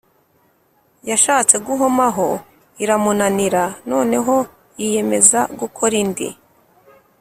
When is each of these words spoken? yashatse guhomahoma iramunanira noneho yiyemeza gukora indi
yashatse 1.09 1.55
guhomahoma 1.65 2.41
iramunanira 2.83 3.63
noneho 3.91 4.35
yiyemeza 4.79 5.39
gukora 5.59 5.93
indi 6.03 6.29